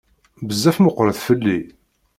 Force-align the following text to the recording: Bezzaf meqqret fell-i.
Bezzaf 0.47 0.77
meqqret 0.81 1.17
fell-i. 1.25 1.59